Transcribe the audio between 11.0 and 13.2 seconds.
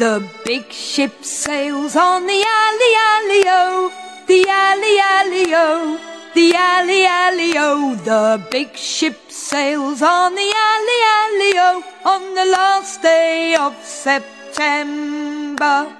alley o on the last